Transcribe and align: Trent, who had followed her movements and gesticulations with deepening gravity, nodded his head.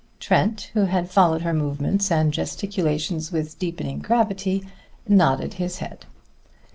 Trent, 0.19 0.71
who 0.73 0.85
had 0.85 1.11
followed 1.11 1.43
her 1.43 1.53
movements 1.53 2.09
and 2.11 2.33
gesticulations 2.33 3.31
with 3.31 3.59
deepening 3.59 3.99
gravity, 3.99 4.65
nodded 5.07 5.53
his 5.61 5.77
head. 5.77 6.07